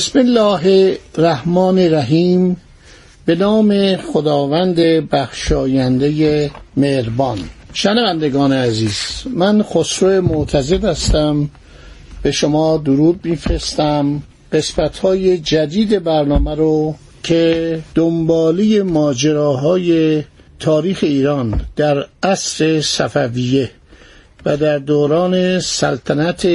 بسم 0.00 0.18
الله 0.18 0.98
الرحمن 1.18 1.78
الرحیم. 1.78 2.56
به 3.26 3.34
نام 3.34 3.96
خداوند 3.96 4.76
بخشاینده 5.10 6.50
مهربان. 6.76 7.38
شنوندگان 7.72 8.52
عزیز 8.52 8.96
من 9.34 9.62
خسرو 9.62 10.22
معتزد 10.22 10.84
هستم. 10.84 11.50
به 12.22 12.30
شما 12.30 12.76
درود 12.76 13.20
میفرستم. 13.24 14.22
قسمت 14.52 14.98
های 14.98 15.38
جدید 15.38 16.04
برنامه 16.04 16.54
رو 16.54 16.94
که 17.22 17.80
دنبالی 17.94 18.82
ماجراهای 18.82 20.22
تاریخ 20.60 20.98
ایران 21.02 21.60
در 21.76 22.06
عصر 22.22 22.80
صفویه 22.80 23.70
و 24.46 24.56
در 24.56 24.78
دوران 24.78 25.60
سلطنت 25.60 26.46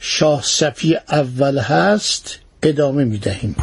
شاه 0.00 0.42
صفی 0.42 0.96
اول 1.08 1.58
هست. 1.58 2.38
ادامه 2.62 3.04
می 3.04 3.18
دهیم. 3.18 3.54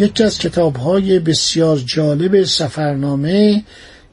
یکی 0.00 0.24
از 0.24 0.38
کتاب 0.38 0.76
های 0.76 1.18
بسیار 1.18 1.78
جالب 1.78 2.44
سفرنامه 2.44 3.62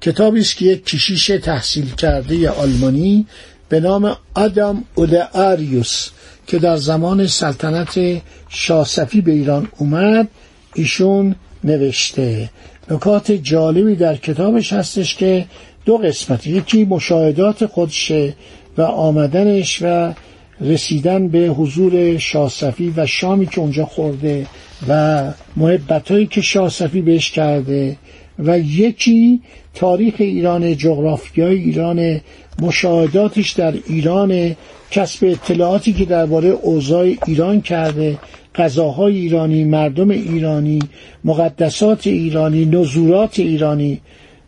کتابی 0.01 0.39
است 0.39 0.57
که 0.57 0.65
یک 0.65 0.85
کشیش 0.85 1.27
تحصیل 1.27 1.95
کرده 1.95 2.49
آلمانی 2.49 3.27
به 3.69 3.79
نام 3.79 4.17
آدام 4.33 4.83
اودآریوس 4.95 6.09
که 6.47 6.59
در 6.59 6.77
زمان 6.77 7.27
سلطنت 7.27 8.21
شاهصفی 8.49 9.21
به 9.21 9.31
ایران 9.31 9.67
اومد 9.77 10.27
ایشون 10.75 11.35
نوشته. 11.63 12.49
نکات 12.91 13.31
جالبی 13.31 13.95
در 13.95 14.15
کتابش 14.15 14.73
هستش 14.73 15.15
که 15.15 15.45
دو 15.85 15.97
قسمت 15.97 16.47
یکی 16.47 16.85
مشاهدات 16.85 17.65
خودشه 17.65 18.35
و 18.77 18.81
آمدنش 18.81 19.79
و 19.81 20.13
رسیدن 20.61 21.27
به 21.27 21.39
حضور 21.39 22.17
شاهصفی 22.17 22.93
و 22.97 23.05
شامی 23.05 23.45
که 23.45 23.59
اونجا 23.59 23.85
خورده 23.85 24.45
و 24.89 25.23
محبتهایی 25.55 26.25
که 26.25 26.41
شاهصفی 26.41 27.01
بهش 27.01 27.31
کرده 27.31 27.97
و 28.39 28.59
یکی 28.59 29.41
تاریخ 29.73 30.13
ایران 30.17 30.77
جغرافیای 30.77 31.55
ایران 31.55 32.21
مشاهداتش 32.61 33.51
در 33.51 33.73
ایران 33.87 34.55
کسب 34.91 35.25
اطلاعاتی 35.25 35.93
که 35.93 36.05
درباره 36.05 36.49
اوضاع 36.49 37.13
ایران 37.27 37.61
کرده 37.61 38.17
غذاهای 38.55 39.17
ایرانی 39.17 39.63
مردم 39.63 40.09
ایرانی 40.09 40.79
مقدسات 41.23 42.07
ایرانی 42.07 42.65
نزورات 42.65 43.39
ایرانی 43.39 44.01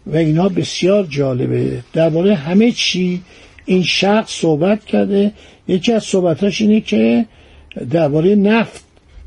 و 0.08 0.18
اینا 0.18 0.50
بسیار 0.50 1.08
جالبه. 1.10 1.84
درباره 1.94 2.36
همه 2.36 2.72
چی 2.72 3.22
این 3.68 3.84
شخص 3.84 4.32
صحبت 4.32 4.86
کرده 4.86 5.32
یکی 5.68 5.94
از 5.94 6.04
صحبتاش 6.04 6.62
اینه 6.62 6.82
که 6.82 7.26
درباره 7.92 8.36
نفت 8.36 8.84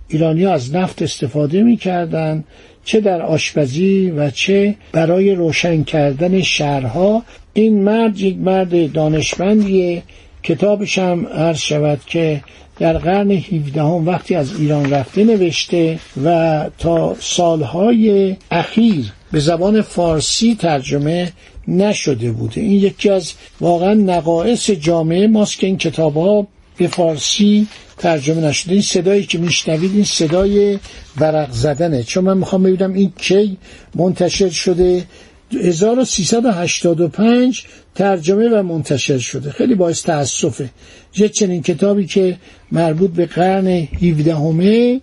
ایرانی 0.09 0.47
از 0.47 0.75
نفت 0.75 1.03
استفاده 1.03 1.63
می‌کردن 1.63 2.45
چه 2.85 3.01
در 3.01 3.23
آشپزی 3.23 4.11
و 4.11 4.31
چه 4.31 4.75
برای 4.93 5.35
روشن 5.35 5.83
کردن 5.83 6.43
شهرها. 6.43 7.23
این 7.53 7.83
مرد 7.83 8.21
یک 8.21 8.37
مرد 8.37 8.93
دانشمندیه. 8.93 10.03
کتابش 10.43 10.99
هم 10.99 11.27
عرض 11.27 11.59
شود 11.59 12.01
که 12.07 12.41
در 12.79 12.99
قرن 12.99 13.31
17 13.31 13.83
هم 13.83 14.09
وقتی 14.09 14.35
از 14.35 14.61
ایران 14.61 14.91
رفته 14.91 15.25
نوشته 15.25 15.99
و 16.25 16.65
تا 16.79 17.17
سالهای 17.21 18.37
اخیر 18.51 19.13
به 19.33 19.41
زبان 19.41 19.83
فارسی 19.83 20.55
ترجمه 20.55 21.33
نشده 21.69 22.33
بوده. 22.33 22.61
این 22.61 22.71
یکی 22.71 23.11
از 23.11 23.33
واقعا 23.61 23.95
نقایص 23.95 24.71
جامعه 24.71 25.27
ماست 25.27 25.59
که 25.59 25.67
این 25.67 25.79
کتاب 25.79 26.17
ها 26.17 26.47
به 26.77 26.89
فارسی 26.89 27.67
ترجمه 27.99 28.41
نشده. 28.41 28.73
این 28.73 28.83
صدایی 28.83 29.27
که 29.27 29.39
میشنوید 29.39 29.95
این 29.95 30.05
صدای 30.05 30.79
ورق 31.21 31.53
زدنه. 31.53 32.03
چون 32.03 32.25
من 32.25 32.39
می‌خوام 32.39 32.63
ببینم 32.63 32.93
این 32.93 33.13
کی 33.19 33.57
منتشر 33.95 34.49
شده. 34.49 35.05
1385 35.53 37.65
ترجمه 37.95 38.49
و 38.49 38.63
منتشر 38.63 39.19
شده. 39.19 39.51
خیلی 39.51 39.75
باعث 39.75 40.03
تاسفه 40.03 40.71
یه 41.17 41.29
چنین 41.29 41.63
کتابی 41.63 42.07
که 42.07 42.37
مربوط 42.73 43.11
به 43.11 43.27
قرن 43.27 43.67
17 43.67 44.35
همه 44.35 45.01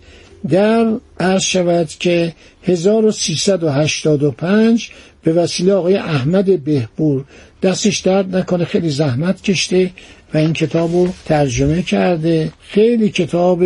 در 0.49 0.93
عرض 1.19 1.41
شود 1.41 1.87
که 1.87 2.33
1385 2.63 4.89
به 5.23 5.33
وسیله 5.33 5.73
آقای 5.73 5.95
احمد 5.95 6.63
بهبور 6.63 7.25
دستش 7.63 7.99
درد 7.99 8.35
نکنه 8.35 8.65
خیلی 8.65 8.89
زحمت 8.89 9.41
کشته 9.41 9.91
و 10.33 10.37
این 10.37 10.53
کتاب 10.53 10.91
رو 10.91 11.09
ترجمه 11.25 11.81
کرده. 11.81 12.51
خیلی 12.61 13.09
کتاب 13.09 13.63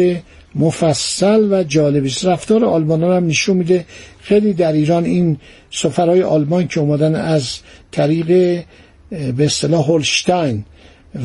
مفصل 0.55 1.47
و 1.51 1.63
جالبی 1.63 2.07
است. 2.07 2.25
رفتار 2.25 2.65
آلمان 2.65 3.03
هم 3.03 3.27
نشون 3.27 3.57
میده. 3.57 3.85
خیلی 4.21 4.53
در 4.53 4.71
ایران 4.71 5.05
این 5.05 5.37
سفرهای 5.71 6.23
آلمان 6.23 6.67
که 6.67 6.79
اومدن 6.79 7.15
از 7.15 7.59
طریق 7.91 8.27
به 9.09 9.45
اصطلاح 9.45 9.85
هولشتاین 9.85 10.65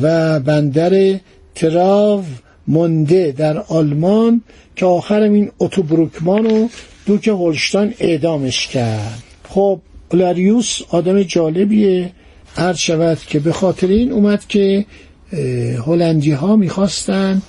و 0.01 0.39
بندر 0.39 1.19
تراو 1.55 2.23
مونده 2.67 3.31
در 3.37 3.57
آلمان 3.57 4.41
که 4.75 4.85
آخرم 4.85 5.33
این 5.33 5.51
اتوبروکمان 5.59 6.45
رو 6.45 6.69
دوک 7.05 7.27
هولشتاین 7.27 7.93
اعدامش 7.99 8.67
کرد. 8.67 9.23
خب 9.49 9.81
اولاریوس 10.11 10.81
آدم 10.89 11.23
جالبیه. 11.23 12.11
عرض 12.57 12.77
شود 12.77 13.17
که 13.27 13.39
به 13.39 13.51
خاطر 13.51 13.87
این 13.87 14.11
اومد 14.11 14.47
که 14.47 14.85
هلندی 15.85 16.31
ها 16.31 16.55
می‌خواستن 16.55 17.41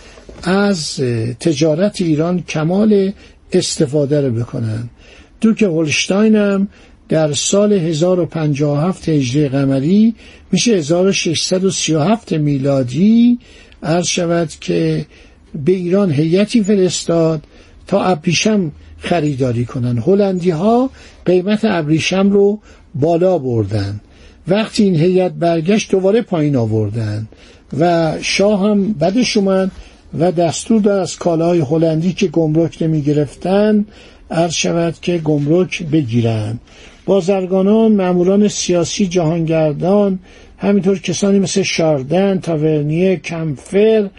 از 0.43 1.01
تجارت 1.41 2.01
ایران 2.01 2.43
کمال 2.43 3.13
استفاده 3.53 4.21
رو 4.21 4.31
بکنن. 4.31 4.91
دوک 5.41 5.63
هولشتاین 5.63 6.37
هم 6.37 6.69
در 7.09 7.33
سال 7.33 7.73
1057 7.73 9.09
هجری 9.09 9.49
قمری 9.49 10.15
میشه 10.53 10.73
1637 10.73 12.33
میلادی 12.33 13.39
عرض 13.83 14.07
شود 14.07 14.49
که 14.61 15.07
به 15.65 15.73
ایران 15.73 16.13
هیئتی 16.13 16.63
فرستاد 16.63 17.45
تا 17.87 18.05
ابریشم 18.05 18.73
خریداری 18.99 19.65
کنن. 19.65 19.99
هلندی 19.99 20.51
ها 20.51 20.91
قیمت 21.25 21.65
ابریشم 21.65 22.31
رو 22.31 22.61
بالا 22.95 23.39
بردن. 23.39 24.01
وقتی 24.49 24.85
این 24.85 24.97
هیئت 24.97 25.33
برگشت 25.33 25.91
دوباره 25.91 26.23
پایین 26.23 26.57
آوردن 26.57 27.29
و 27.79 28.13
شاه 28.23 28.71
هم 28.71 28.93
بدش 28.93 29.37
اومد 29.37 29.71
و 30.19 30.33
دستور 30.33 30.81
داد 30.81 30.99
از 30.99 31.17
کالاهای 31.17 31.61
هلندی 31.61 32.13
که 32.13 32.27
گمرک 32.27 32.79
نمی 32.81 33.03
گرفتن 33.03 33.85
عرض 34.31 34.53
شود 34.53 34.95
که 35.03 35.19
گمرک 35.19 35.83
بگیرن. 35.83 36.59
بازرگانان 37.09 37.93
معمولان 37.93 38.49
سیاسی 38.49 39.07
جهانگردان 39.07 40.19
همینطور 40.59 40.99
کسانی 40.99 41.39
مثل 41.39 41.63
شاردن 41.63 42.41
تاورنیه 42.41 43.17
کمفر 43.17 44.11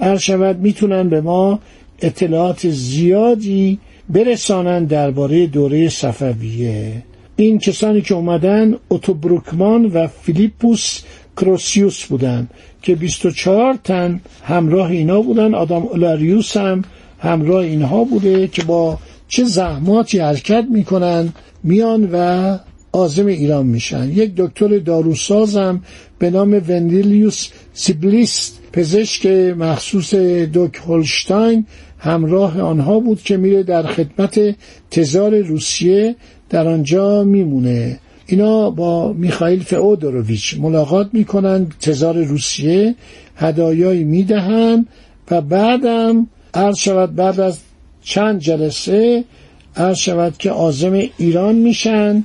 عرض 0.00 0.20
شود 0.20 0.58
می‌تونن 0.58 1.08
به 1.08 1.20
ما 1.20 1.60
اطلاعات 2.02 2.68
زیادی 2.68 3.78
برسانند 4.08 4.88
درباره 4.88 5.46
دوره 5.46 5.88
صفویه. 5.88 7.02
این 7.36 7.58
کسانی 7.58 8.00
که 8.00 8.14
اومدن 8.14 8.74
اوتوبروکمان 8.88 9.84
و 9.84 10.06
فیلیپوس 10.06 11.02
کروسیوس 11.36 12.04
بودن 12.04 12.48
که 12.82 12.94
24 12.94 13.74
تن 13.84 14.20
همراه 14.42 14.90
اینا 14.90 15.20
بودن 15.22 15.54
آدم 15.54 15.82
اولاریوس 15.82 16.56
هم 16.56 16.84
همراه 17.18 17.62
اینها 17.62 18.04
بوده 18.04 18.48
که 18.48 18.62
با 18.62 18.98
چه 19.34 19.44
زحماتی 19.44 20.18
حرکت 20.18 20.66
می‌کنن 20.70 21.32
میان 21.62 22.08
و 22.12 22.58
آزم 22.92 23.26
ایران 23.26 23.66
میشن. 23.66 24.10
یک 24.10 24.32
دکتر 24.36 24.78
داروسازم 24.78 25.82
به 26.18 26.30
نام 26.30 26.62
وندیلیوس 26.68 27.48
سیبلیست 27.72 28.60
پزشک 28.72 29.26
مخصوص 29.58 30.14
دوک 30.14 30.76
هولشتاین 30.76 31.66
همراه 31.98 32.60
آنها 32.60 33.00
بود 33.00 33.22
که 33.22 33.36
میره 33.36 33.62
در 33.62 33.82
خدمت 33.82 34.56
تزار 34.90 35.40
روسیه 35.40 36.16
در 36.50 36.68
آنجا 36.68 37.24
میمونه. 37.24 37.98
اینا 38.26 38.70
با 38.70 39.12
میخائیل 39.12 39.62
فئودوروویچ 39.62 40.56
ملاقات 40.60 41.08
می‌کنن 41.12 41.66
تزار 41.80 42.22
روسیه 42.22 42.94
هدایایی 43.36 44.04
می‌دهن 44.04 44.86
و 45.30 45.40
بعدم 45.40 46.26
عرض 46.54 46.78
شود 46.78 47.14
بعد 47.14 47.40
از 47.40 47.58
چند 48.04 48.40
جلسه 48.40 49.24
عرض 49.76 49.98
شود 49.98 50.36
که 50.38 50.50
آزم 50.50 50.92
ایران 51.18 51.54
میشن 51.54 52.24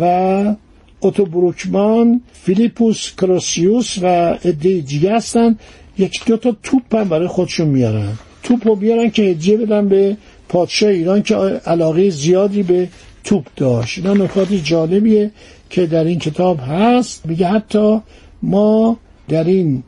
و 0.00 0.54
اوتو 1.00 1.26
بروکمان 1.26 2.20
فیلیپوس 2.32 3.12
کروسیوس 3.14 3.98
و 4.02 4.06
عده 4.44 4.80
دیگه 4.80 5.16
هستن. 5.16 5.58
یک 5.98 6.24
دو 6.24 6.36
تا 6.36 6.56
توپ 6.62 6.94
هم 6.94 7.08
برای 7.08 7.26
خودشون 7.26 7.68
میارن. 7.68 8.12
توپ 8.42 8.66
رو 8.68 8.76
بیارن 8.76 9.10
که 9.10 9.22
هدیه 9.22 9.56
بدن 9.56 9.88
به 9.88 10.16
پادشاه 10.48 10.90
ایران 10.90 11.22
که 11.22 11.34
علاقه 11.66 12.10
زیادی 12.10 12.62
به 12.62 12.88
توپ 13.24 13.46
داشت. 13.56 13.98
اینا 13.98 14.14
نکات 14.24 14.52
جالبیه 14.52 15.30
که 15.70 15.86
در 15.86 16.04
این 16.04 16.18
کتاب 16.18 16.60
هست. 16.60 17.26
میگه 17.26 17.46
حتی 17.46 18.00
ما 18.42 18.96
در 19.28 19.44
این 19.44 19.82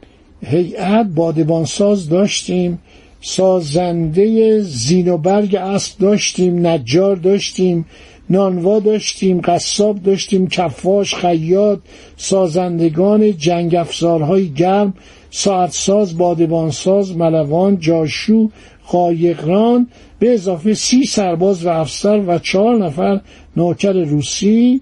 هیئت 0.47 1.07
بادبانساز 1.07 2.09
داشتیم 2.09 2.79
سازنده 3.27 4.61
زین 4.61 5.09
و 5.09 5.19
برگ 5.19 5.57
اسب 5.57 5.99
داشتیم 5.99 6.67
نجار 6.67 7.17
داشتیم 7.17 7.87
نانوا 8.31 8.81
داشتیم 8.81 9.41
قصاب 9.41 10.03
داشتیم 10.03 10.49
کفاش 10.49 11.15
خیاط 11.15 11.79
سازندگان 12.17 13.37
جنگ 13.37 13.75
افزارهای 13.75 14.49
گرم 14.49 14.95
ساعتساز 15.31 16.19
بادبانساز 16.19 17.17
ملوان 17.17 17.79
جاشو 17.79 18.49
قایقران 18.87 19.89
به 20.19 20.35
اضافه 20.35 20.75
سی 20.75 21.05
سرباز 21.05 21.67
و 21.67 21.69
افسر 21.69 22.19
و 22.27 22.39
چهار 22.39 22.77
نفر 22.77 23.21
نوکر 23.57 23.93
روسی. 23.93 24.81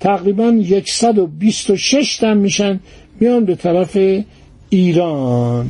تقریبا 0.00 0.62
126 0.86 2.16
تن 2.16 2.36
میشن 2.36 2.80
میان 3.20 3.44
به 3.44 3.54
طرف 3.54 3.98
ایران. 4.70 5.68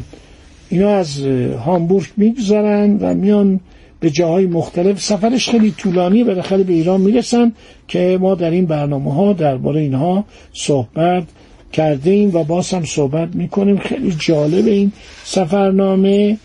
اینا 0.70 0.90
از 0.90 1.20
هامبورگ 1.64 2.06
میگذرن 2.16 2.96
و 2.96 3.14
میان 3.14 3.60
به 4.00 4.10
جاهای 4.10 4.46
مختلف. 4.46 5.02
سفرش 5.02 5.50
خیلی 5.50 5.70
طولانی 5.70 6.24
بالاخره 6.24 6.62
به 6.62 6.72
ایران 6.72 7.00
می‌رسن 7.00 7.52
که 7.88 8.18
ما 8.20 8.34
در 8.34 8.50
این 8.50 8.66
برنامه 8.66 9.14
ها 9.14 9.32
درباره 9.32 9.80
اینها 9.80 10.24
صحبت 10.52 11.24
کرده 11.72 12.10
ایم 12.10 12.34
و 12.34 12.44
باز 12.44 12.70
هم 12.70 12.84
صحبت 12.84 13.28
می‌کنیم. 13.34 13.78
خیلی 13.78 14.16
جالب 14.18 14.66
این 14.66 14.92
سفرنامه 15.24 16.38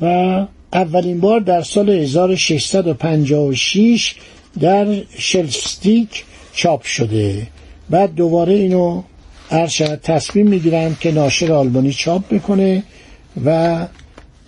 و 0.00 0.46
اولین 0.72 1.20
بار 1.20 1.40
در 1.40 1.62
سال 1.62 1.90
1656 1.90 4.14
در 4.60 4.86
شلفستیک 5.18 6.24
چاپ 6.52 6.82
شده. 6.82 7.46
بعد 7.90 8.14
دوباره 8.14 8.54
اینو 8.54 9.02
ارشد 9.50 10.00
تصمیم 10.00 10.48
می‌گیرن 10.48 10.96
که 11.00 11.12
ناشر 11.12 11.52
آلبانی 11.52 11.92
چاپ 11.92 12.32
می‌کنه 12.32 12.82
و 13.44 13.86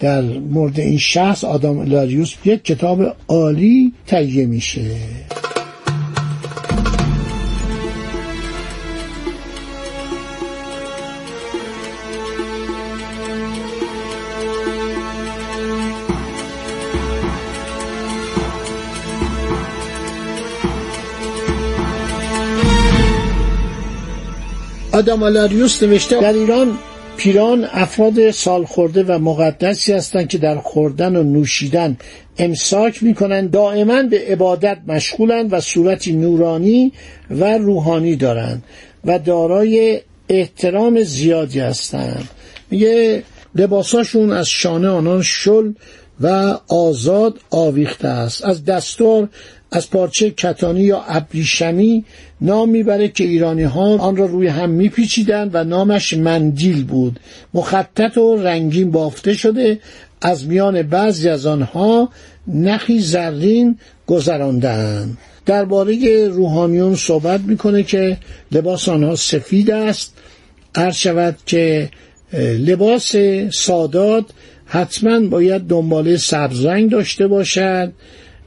در 0.01 0.21
مورد 0.23 0.81
این 0.81 0.99
شخص 0.99 1.45
آدم 1.45 1.83
لاریوس 1.83 2.35
یک 2.45 2.65
کتاب 2.65 3.17
عالی 3.29 3.93
تهیه 4.07 4.47
میشه. 4.47 4.91
آدم 24.93 25.23
آلاریوس 25.23 25.83
نوشته 25.83 26.21
در 26.21 26.33
ایران 26.33 26.79
پیران 27.17 27.69
افراد 27.73 28.31
سالخورده 28.31 29.03
و 29.03 29.19
مقدسی 29.19 29.93
هستند 29.93 30.29
که 30.29 30.39
در 30.39 30.57
خوردن 30.57 31.17
و 31.17 31.23
نوشیدن 31.23 31.97
امساک 32.39 33.03
می‌کنند. 33.03 33.51
دائما 33.51 34.03
به 34.03 34.25
عبادت 34.29 34.79
مشغولند 34.87 35.53
و 35.53 35.61
صورتی 35.61 36.13
نورانی 36.13 36.93
و 37.31 37.59
روحانی 37.59 38.17
دارند 38.17 38.63
و 39.05 39.19
دارای 39.19 40.01
احترام 40.29 41.03
زیادی 41.03 41.61
هستند. 41.61 42.29
میگه 42.71 43.23
لباساشون 43.55 44.33
از 44.33 44.49
شانه 44.49 44.89
آنان 44.89 45.23
شل 45.23 45.73
و 46.21 46.59
آزاد 46.69 47.39
آویخته 47.51 48.09
است. 48.09 48.45
از 48.45 48.65
دستور 48.65 49.29
از 49.71 49.91
پارچه 49.91 50.31
کتانی 50.31 50.83
یا 50.83 51.03
ابریشمی 51.09 52.05
نام 52.41 52.69
می‌بره 52.69 53.09
که 53.09 53.25
ایرانی 53.25 53.63
ها 53.63 53.99
آن 53.99 54.17
را 54.17 54.27
روی 54.27 54.47
هم 54.47 54.71
میپیچیدند 54.71 55.51
و 55.55 55.65
نامش 55.65 56.15
مندیل 56.15 56.85
بود. 56.85 57.21
مخطط 57.55 58.19
و 58.19 58.37
رنگین 58.37 58.91
بافته 58.91 59.35
شده. 59.35 59.79
از 60.23 60.47
میان 60.47 60.83
بعضی 60.83 61.29
از 61.29 61.47
آنها 61.47 62.09
نخی 62.47 63.01
زرین 63.01 63.79
گذراندند 64.07 65.19
درباره 65.47 66.29
روحانیون 66.29 66.97
صحبت 66.97 67.41
می‌کنه 67.41 67.83
که 67.83 68.17
لباس 68.53 68.89
آنها 68.89 69.17
سفید 69.17 69.71
است. 69.71 70.15
هر 70.77 70.91
شود 70.91 71.37
که 71.47 71.91
لباس 72.59 73.17
سادات 73.53 74.25
حتما 74.67 75.21
باید 75.21 75.63
دنباله 75.63 76.17
سبزرنگ 76.17 76.91
داشته 76.91 77.27
باشد 77.27 77.93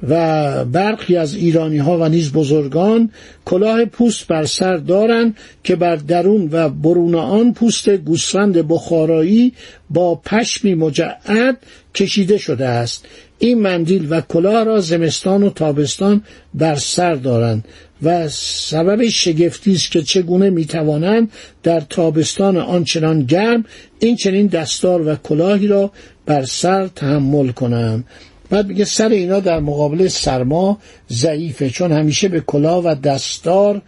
و 0.08 0.66
برخی 0.66 1.16
از 1.16 1.36
ایرانی 1.36 1.78
ها 1.78 1.98
و 1.98 2.10
نیز 2.10 2.32
بزرگان 2.32 3.12
کلاه 3.46 3.86
پوست 3.86 4.28
بر 4.28 4.46
سر 4.46 4.78
دارند 4.78 5.38
که 5.64 5.76
بر 5.76 5.96
درون 5.96 6.50
و 6.52 6.70
برون 6.70 7.16
آن 7.16 7.54
پوست 7.54 7.90
گوسفند 7.90 8.68
بخارایی 8.68 9.54
با 9.90 10.16
پشمی 10.16 10.76
مجعد 10.76 11.58
کشیده 11.96 12.38
شده 12.38 12.68
است. 12.68 13.06
این 13.40 13.62
مندیل 13.62 14.08
و 14.10 14.22
کلاه 14.22 14.64
را 14.64 14.80
زمستان 14.80 15.44
و 15.44 15.50
تابستان 15.50 16.24
بر 16.54 16.76
سر 16.76 17.16
دارند. 17.16 17.66
و 18.04 18.30
سبب 18.30 19.08
شگفتی 19.08 19.74
است 19.74 19.92
که 19.92 20.02
چگونه 20.02 20.50
می‌توانند 20.50 21.32
در 21.64 21.80
تابستان 21.80 22.58
آنچنان 22.58 23.24
گرم 23.24 23.66
این 24.00 24.16
چنین 24.16 24.48
دستار 24.48 25.08
و 25.08 25.16
کلاهی 25.16 25.68
را 25.68 25.92
بر 26.26 26.46
سر 26.46 26.88
تحمل 26.88 27.52
کنند. 27.52 28.06
بعد 28.50 28.68
میگه 28.68 28.86
سر 28.86 29.10
اینا 29.10 29.40
در 29.40 29.60
مقابل 29.60 30.08
سرما 30.08 30.78
ضعیفه 31.12 31.70
چون 31.70 31.92
همیشه 31.92 32.28
به 32.28 32.40
کلاه 32.40 32.84
و 32.84 32.96
دستار 32.96 33.82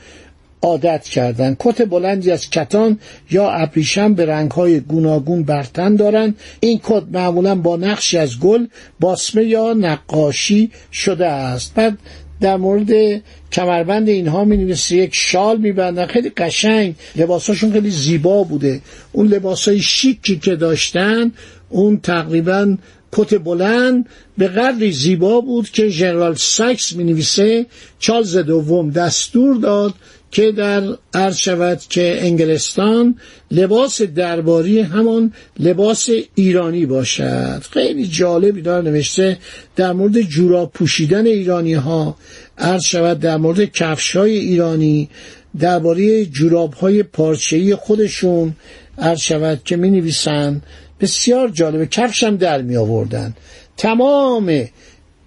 عادت 0.62 1.04
کردن 1.04 1.56
کت 1.60 1.90
بلندی 1.90 2.32
از 2.32 2.50
کتان 2.50 3.00
یا 3.32 3.50
ابریشم 3.50 4.14
به 4.14 4.26
رنگهای 4.26 4.80
گوناگون 4.80 5.44
برتن 5.44 5.96
دارند. 5.96 6.36
این 6.60 6.80
کت 6.84 7.04
معمولا 7.12 7.56
با 7.56 7.78
نقشی 7.78 8.18
از 8.18 8.40
گل 8.40 8.66
باسمه 9.00 9.44
یا 9.44 9.74
نقاشی 9.74 10.72
شده 10.92 11.28
است. 11.28 11.74
بعد 11.74 11.98
در 12.42 12.58
مورد 12.58 13.22
کمربند 13.52 14.10
اینها 14.10 14.46
می 14.46 14.58
نویسه 14.58 14.96
یک 14.96 15.16
شال 15.16 15.58
میبندن 15.58 16.06
خیلی 16.06 16.30
قشنگ. 16.30 16.96
لباساشون 17.16 17.72
خیلی 17.72 17.90
زیبا 17.90 18.44
بوده. 18.44 18.82
اون 19.12 19.28
لباسای 19.28 19.80
شیکی 19.80 20.40
که 20.40 20.56
داشتن 20.56 21.32
اون 21.70 22.00
تقریبا 22.00 22.78
کت 23.12 23.36
بلند 23.36 24.06
به 24.38 24.48
قدری 24.48 24.92
زیبا 24.92 25.42
بود 25.42 25.70
که 25.70 25.88
ژنرال 25.88 26.36
ساکس 26.36 26.94
می 26.96 27.04
نویسه 27.04 27.66
چارلز 28.00 28.38
دوم 28.38 28.90
دستور 28.90 29.56
داد 29.56 29.94
که 30.32 30.52
در 30.52 30.84
عرض 31.14 31.38
شود 31.38 31.80
که 31.90 32.18
انگلستان 32.22 33.16
لباس 33.52 34.02
درباری 34.02 34.80
همان 34.80 35.34
لباس 35.60 36.10
ایرانی 36.36 36.86
باشد. 36.86 37.64
خیلی 37.72 38.08
جالبی 38.08 38.62
داره 38.62 38.90
نوشته 38.90 39.38
در 39.76 39.94
مورد 39.94 40.22
جوراب 40.22 40.72
پوشیدن 40.72 41.26
ایرانی 41.26 41.74
ها 41.74 42.16
عرض 42.62 42.84
شود 42.84 43.20
در 43.20 43.38
مورد 43.38 43.72
کفش 43.72 44.16
های 44.16 44.38
ایرانی 44.38 45.10
درباره 45.60 46.26
جوراب 46.26 46.74
های 46.74 47.04
پارچه‌ای 47.04 47.76
خودشون 47.76 48.56
عرض 48.98 49.20
شود 49.20 49.62
که 49.66 49.76
می 49.76 49.90
نویسند 49.90 50.64
بسیار 51.00 51.50
جالبه 51.50 51.86
کفشم 51.86 52.36
در 52.36 52.62
می 52.62 52.78
آوردن 52.78 53.34
تمام 53.78 54.66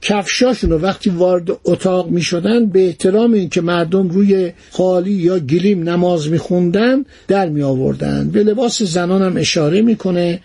کفشاشون 0.05 0.71
رو 0.71 0.79
وقتی 0.79 1.11
وارد 1.11 1.49
اتاق 1.65 2.09
می 2.09 2.23
شدن 2.23 2.67
به 2.67 2.87
احترام 2.87 3.33
اینکه 3.33 3.61
مردم 3.61 4.09
روی 4.09 4.53
خالی 4.71 5.13
یا 5.13 5.39
گلیم 5.39 5.89
نماز 5.89 6.31
می 6.31 6.39
خوندن 6.39 7.05
در 7.29 7.49
می 7.49 7.63
آوردن 7.63 8.31
به 8.31 8.43
لباس 8.43 8.83
زنان 8.83 9.23
هم 9.23 9.37
اشاره 9.37 9.83
می‌کنه. 9.83 10.41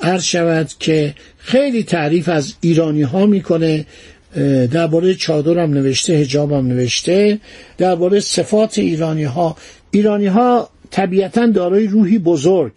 عرض 0.00 0.22
شود 0.22 0.68
که 0.78 1.14
خیلی 1.38 1.82
تعریف 1.82 2.28
از 2.28 2.54
ایرانی 2.60 3.02
ها 3.02 3.26
می‌کنه. 3.26 3.86
درباره 4.72 5.14
چادرم 5.14 5.70
نوشته 5.74 6.12
هجابم 6.12 6.66
نوشته. 6.66 7.40
درباره 7.78 8.20
صفات 8.20 8.78
ایرانی 8.78 9.24
ها 9.24 9.56
ایرانی 9.90 10.26
ها 10.26 10.68
طبیعتا 10.94 11.46
دارای 11.46 11.86
روحی 11.86 12.18
بزرگ. 12.18 12.72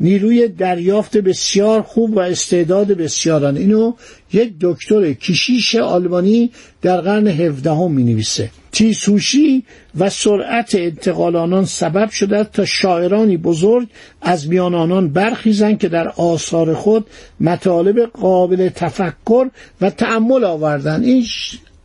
نیروی 0.00 0.48
دریافت 0.48 1.16
بسیار 1.16 1.82
خوب 1.82 2.16
و 2.16 2.18
استعداد 2.18 2.86
بسیارن 2.86 3.56
اینو 3.56 3.92
یک 4.32 4.54
دکتر 4.60 5.12
کشیش 5.12 5.74
آلمانی 5.74 6.50
در 6.82 7.00
قرن 7.00 7.26
هفدهم 7.26 7.92
می 7.92 8.04
نویسه 8.04 8.50
تیسوشی 8.72 9.64
و 9.98 10.10
سرعت 10.10 10.74
انتقال 10.74 11.36
آنان 11.36 11.64
سبب 11.64 12.10
شده 12.10 12.44
تا 12.44 12.64
شاعرانی 12.64 13.36
بزرگ 13.36 13.88
از 14.22 14.48
میان 14.48 14.74
آنان 14.74 15.08
برخیزند 15.08 15.78
که 15.78 15.88
در 15.88 16.08
آثار 16.08 16.74
خود 16.74 17.06
مطالب 17.40 18.00
قابل 18.00 18.68
تفکر 18.68 19.50
و 19.80 19.90
تعمل 19.90 20.44
آوردن 20.44 21.04
این 21.04 21.26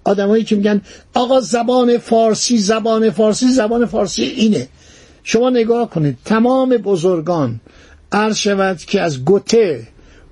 آدمایی 0.03 0.43
که 0.43 0.55
میگن 0.55 0.81
آقا 1.13 1.39
زبان 1.39 1.97
فارسی 1.97 2.57
زبان 2.57 3.09
فارسی 3.09 3.47
زبان 3.47 3.85
فارسی 3.85 4.23
اینه. 4.23 4.67
شما 5.29 5.49
نگاه 5.49 5.89
کنید 5.89 6.17
تمام 6.25 6.69
بزرگان 6.69 7.59
عرض 8.11 8.37
شود 8.37 8.77
که 8.77 9.01
از 9.01 9.25
گوته 9.25 9.87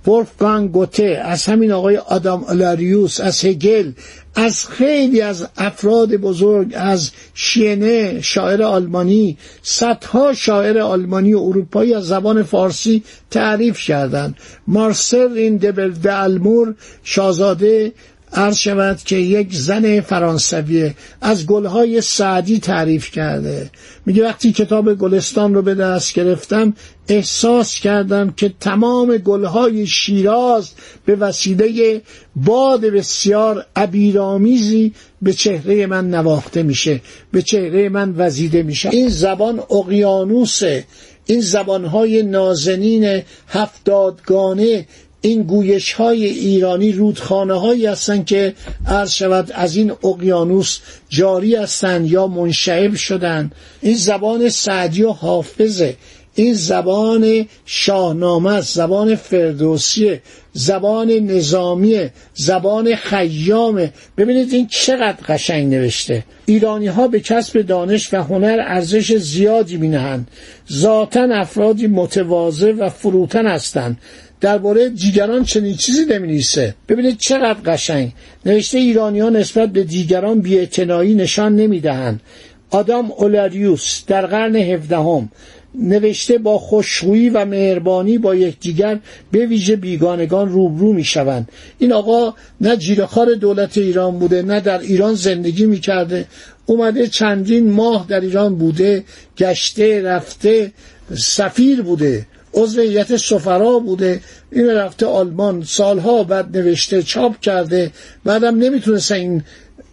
ولفگان 0.07 0.67
گوته 0.67 1.21
از 1.23 1.45
همین 1.45 1.71
آقای 1.71 1.97
آدام 1.97 2.45
الاریوس 2.47 3.19
از 3.21 3.45
هگل 3.45 3.91
از 4.35 4.67
خیلی 4.67 5.21
از 5.21 5.47
افراد 5.57 6.15
بزرگ 6.15 6.73
از 6.75 7.11
شینه 7.33 8.21
شاعر 8.21 8.63
آلمانی 8.63 9.37
صدها 9.61 10.33
شاعر 10.33 10.79
آلمانی 10.79 11.33
و 11.33 11.39
اروپایی 11.39 11.93
از 11.93 12.07
زبان 12.07 12.43
فارسی 12.43 13.03
تعریف 13.31 13.79
کردند. 13.79 14.35
مارسل 14.67 15.31
این 15.35 15.57
دبل 15.57 15.93
المور 16.09 16.75
شاهزاده 17.03 17.93
عرض 18.35 18.57
شود 18.57 18.97
که 18.97 19.15
یک 19.15 19.53
زن 19.53 20.01
فرانسویه 20.01 20.95
از 21.21 21.45
گلهای 21.45 22.01
سعدی 22.01 22.59
تعریف 22.59 23.11
کرده. 23.11 23.69
میگه 24.05 24.23
وقتی 24.23 24.51
کتاب 24.51 24.93
گلستان 24.93 25.53
رو 25.53 25.61
به 25.61 25.75
دست 25.75 26.13
گرفتم 26.13 26.73
احساس 27.07 27.79
کردم 27.79 28.31
که 28.31 28.53
تمام 28.59 29.17
گلهای 29.17 29.87
شیراز 29.87 30.69
به 31.05 31.15
وسیله 31.15 32.01
باد 32.35 32.81
بسیار 32.81 33.65
عبیرآمیزی 33.75 34.93
به 35.21 35.33
چهره 35.33 35.85
من 35.85 36.09
نواخته 36.09 36.63
میشه 36.63 37.01
به 37.31 37.41
چهره 37.41 37.89
من 37.89 38.13
وزیده 38.17 38.63
میشه. 38.63 38.89
این 38.89 39.09
زبان 39.09 39.59
اقیانوسه. 39.59 40.85
این 41.25 41.41
زبانهای 41.41 42.23
نازنین 42.23 43.21
هفتادگانه 43.47 44.87
این 45.25 45.43
گویش 45.43 45.93
های 45.93 46.25
ایرانی 46.25 46.91
رودخانه 46.91 47.53
هایی 47.53 47.85
هستند 47.85 48.25
که 48.25 48.53
عرض 48.87 49.11
شود 49.11 49.51
از 49.51 49.75
این 49.75 49.91
اقیانوس 50.03 50.79
جاری 51.09 51.55
هستند 51.55 52.11
یا 52.11 52.27
منشعب 52.27 52.95
شدن 52.95 53.51
این 53.81 53.95
زبان 53.95 54.49
سعدی 54.49 55.03
و 55.03 55.11
حافظه. 55.11 55.95
این 56.35 56.53
زبان 56.53 57.45
شاهنامه 57.65 58.53
است 58.53 58.75
زبان 58.75 59.15
فردوسیه 59.15 60.21
زبان 60.53 61.11
نظامیه 61.11 62.13
زبان 62.33 62.95
خیامه. 62.95 63.93
ببینید 64.17 64.53
این 64.53 64.67
چقدر 64.67 65.17
قشنگ 65.27 65.73
نوشته. 65.73 66.23
ایرانی 66.45 66.87
ها 66.87 67.07
به 67.07 67.19
کسب 67.19 67.61
دانش 67.61 68.13
و 68.13 68.23
هنر 68.23 68.63
ارزش 68.67 69.15
زیادی 69.15 69.77
می 69.77 69.87
نهند 69.87 70.27
ذاتا 70.71 71.27
افرادی 71.33 71.87
متواضع 71.87 72.71
و 72.71 72.89
فروتن 72.89 73.47
هستند. 73.47 73.97
درباره 74.41 74.89
دیگران 74.89 75.43
چنین 75.43 75.75
چیزی 75.75 76.05
نمی‌نویسه. 76.05 76.75
ببینید 76.89 77.17
چقدر 77.17 77.59
قشنگ. 77.65 78.11
نوشته 78.45 78.77
ایرانیان 78.77 79.35
نسبت 79.35 79.69
به 79.69 79.83
دیگران 79.83 80.39
بی‌اعتنایی 80.39 81.15
نشان 81.15 81.55
نمی‌دهند. 81.55 82.21
آدام 82.69 83.11
اولاریوس 83.11 84.03
در 84.07 84.25
قرن 84.25 84.55
هفدهم 84.55 85.29
نوشته 85.75 86.37
با 86.37 86.57
خوشخویی 86.57 87.29
و 87.29 87.45
مهربانی 87.45 88.17
با 88.17 88.35
یکدیگر 88.35 88.99
به 89.31 89.45
ویژه 89.45 89.75
بیگانگان 89.75 90.49
روبرو 90.49 90.93
می‌شوند. 90.93 91.49
این 91.79 91.93
آقا 91.93 92.33
نه 92.61 92.77
جیرخار 92.77 93.33
دولت 93.33 93.77
ایران 93.77 94.19
بوده 94.19 94.41
نه 94.41 94.59
در 94.59 94.79
ایران 94.79 95.13
زندگی 95.13 95.65
می‌کرده. 95.65 96.25
اومده 96.65 97.07
چندین 97.07 97.71
ماه 97.71 98.05
در 98.09 98.19
ایران 98.19 98.55
بوده 98.55 99.03
گشته 99.37 100.01
رفته 100.01 100.71
سفیر 101.17 101.81
بوده. 101.81 102.25
عضو 102.55 102.81
هیئت 102.81 103.17
سفرا 103.17 103.79
بوده. 103.79 104.21
این 104.51 104.67
رفته 104.67 105.05
آلمان. 105.05 105.63
سالها 105.63 106.23
بعد 106.23 106.57
نوشته 106.57 107.03
چاپ 107.03 107.39
کرده. 107.39 107.91
بعدم 108.23 108.57
نمی‌تونستن 108.57 109.15
این 109.15 109.43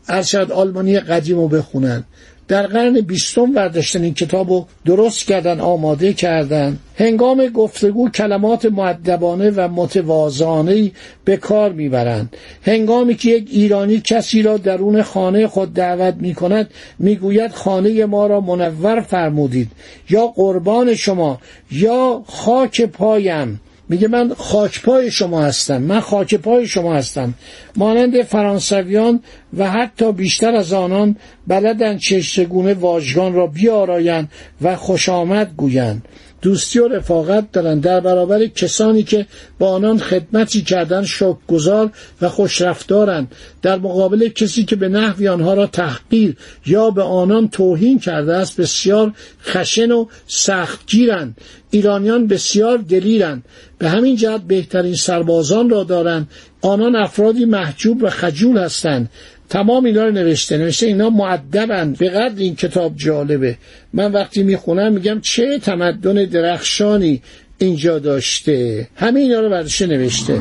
ارشد 0.08 0.52
آلمانی 0.52 1.00
قدیم 1.00 1.36
رو 1.36 1.48
بخونن. 1.48 2.04
در 2.48 2.66
قرن 2.66 3.00
بیستم 3.00 3.52
برداشتن 3.52 4.02
این 4.02 4.14
کتاب 4.14 4.50
رو 4.50 4.66
درست 4.84 5.26
کردن 5.26 5.60
آماده 5.60 6.12
کردن. 6.12 6.78
هنگام 6.96 7.46
گفتگو 7.46 8.08
کلمات 8.08 8.64
معدبانه 8.64 9.50
و 9.50 9.68
متوازانه 9.68 10.90
به 11.24 11.36
کار 11.36 11.72
می‌برند. 11.72 12.36
هنگامی 12.62 13.14
که 13.14 13.30
یک 13.30 13.48
ایرانی 13.50 14.00
کسی 14.04 14.42
را 14.42 14.56
درون 14.56 15.02
خانه 15.02 15.46
خود 15.46 15.74
دعوت 15.74 16.14
می 16.14 16.34
کند 16.34 16.70
می‌گوید 16.98 17.52
خانه 17.52 18.06
ما 18.06 18.26
را 18.26 18.40
منور 18.40 19.00
فرمودید. 19.00 19.70
یا 20.10 20.26
قربان 20.26 20.94
شما 20.94 21.40
یا 21.70 22.24
خاک 22.26 22.82
پایم. 22.82 23.60
میگه 23.92 24.08
من 24.08 24.34
خاکپای 24.34 25.10
شما 25.10 25.42
هستم 25.42 25.82
من 25.82 26.00
خاکپای 26.00 26.66
شما 26.66 26.94
هستم. 26.94 27.34
مانند 27.76 28.22
فرانسویان 28.22 29.20
و 29.56 29.70
حتی 29.70 30.12
بیشتر 30.12 30.54
از 30.54 30.72
آنان 30.72 31.16
بلدن 31.46 31.98
چشتگونه 31.98 32.74
واژگان 32.74 33.32
را 33.34 33.46
بیارایند 33.46 34.30
و 34.62 34.76
خوش 34.76 35.08
آمد 35.08 35.52
گویند. 35.56 36.08
دوستی 36.42 36.78
و 36.78 36.88
رفاقت 36.88 37.52
دارند 37.52 37.82
در 37.82 38.00
برابر 38.00 38.46
کسانی 38.46 39.02
که 39.02 39.26
با 39.58 39.68
آنان 39.68 39.98
خدمتی 39.98 40.62
کردن 40.62 41.04
گذار 41.48 41.90
و 42.20 42.28
خوشرفتارند 42.28 43.34
در 43.62 43.78
مقابل 43.78 44.28
کسی 44.28 44.64
که 44.64 44.76
به 44.76 44.88
نحوی 44.88 45.28
آنها 45.28 45.54
را 45.54 45.66
تحقیر 45.66 46.36
یا 46.66 46.90
به 46.90 47.02
آنان 47.02 47.48
توهین 47.48 47.98
کرده 47.98 48.34
است 48.34 48.60
بسیار 48.60 49.12
خشن 49.44 49.92
و 49.92 50.06
سختگیرند 50.26 51.36
ایرانیان 51.70 52.26
بسیار 52.26 52.78
دلیرند 52.78 53.44
به 53.78 53.88
همین 53.88 54.16
جهت 54.16 54.40
بهترین 54.40 54.94
سربازان 54.94 55.70
را 55.70 55.84
دارند 55.84 56.28
آنان 56.62 56.96
افرادی 56.96 57.44
محجوب 57.44 58.02
و 58.02 58.10
خجول 58.10 58.58
هستند. 58.58 59.10
تمام 59.52 59.84
اینا 59.84 60.04
رو 60.04 60.10
نوشته. 60.12 60.56
نوشته 60.58 60.86
اینا 60.86 61.10
معدبند 61.10 61.98
به 61.98 62.08
قدر 62.08 62.38
این 62.38 62.56
کتاب 62.56 62.92
جالبه. 62.96 63.56
من 63.92 64.12
وقتی 64.12 64.42
می‌خونم 64.42 64.92
میگم 64.92 65.20
چه 65.20 65.58
تمدن 65.58 66.24
درخشانی 66.24 67.22
اینجا 67.58 67.98
داشته. 67.98 68.88
همه 68.96 69.20
اینا 69.20 69.40
رو 69.40 69.50
برداشته 69.50 69.86
نوشته. 69.86 70.40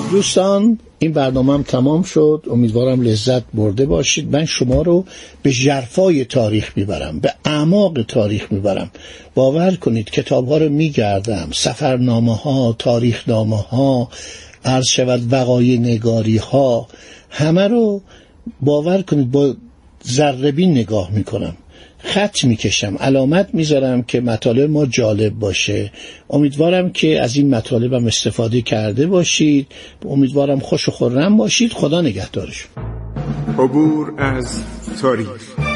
دوستان 0.00 0.78
این 0.98 1.12
برنامه 1.12 1.54
هم 1.54 1.62
تمام 1.62 2.02
شد. 2.02 2.44
امیدوارم 2.50 3.02
لذت 3.02 3.42
برده 3.54 3.86
باشید. 3.86 4.36
من 4.36 4.44
شما 4.44 4.82
رو 4.82 5.04
به 5.42 5.52
جرفای 5.52 6.24
تاریخ 6.24 6.72
می‌برم 6.76 7.20
به 7.20 7.34
اعماق 7.44 8.02
تاریخ 8.02 8.52
می‌برم. 8.52 8.90
باور 9.34 9.74
کنید 9.74 10.10
کتاب 10.10 10.48
ها 10.48 10.58
رو 10.58 10.68
میگردم 10.68 11.48
سفرنامه 11.52 12.36
ها 12.36 12.76
تاریخ 12.78 13.28
نامه 13.28 13.56
ها 13.56 14.08
عرض 14.64 14.86
شود 14.86 15.32
وقای 15.32 15.78
نگاری 15.78 16.36
ها 16.36 16.88
همه 17.30 17.68
رو 17.68 18.02
باور 18.60 19.02
کنید 19.02 19.30
با 19.30 19.54
ذربین 20.06 20.70
نگاه 20.70 21.10
می‌کنم. 21.10 21.56
خط 21.98 22.44
می‌کشم 22.44 22.96
علامت 23.00 23.48
می‌ذارم 23.52 24.02
که 24.02 24.20
مطالب 24.20 24.70
ما 24.70 24.86
جالب 24.86 25.32
باشه. 25.32 25.92
امیدوارم 26.30 26.92
که 26.92 27.20
از 27.22 27.36
این 27.36 27.54
مطالبم 27.54 28.06
استفاده 28.06 28.62
کرده 28.62 29.06
باشید. 29.06 29.66
امیدوارم 30.08 30.58
خوش 30.58 30.88
و 30.88 30.92
خورم 30.92 31.36
باشید. 31.36 31.72
خدا 31.72 32.00
نگهدارشون 32.00 32.70
عبور 33.58 34.14
از 34.18 34.62
تاریخ. 35.02 35.75